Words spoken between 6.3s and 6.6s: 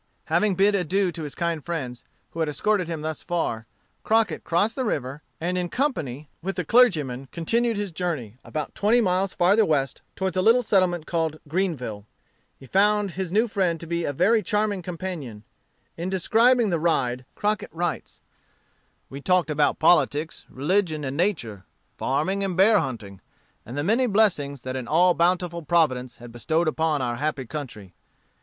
with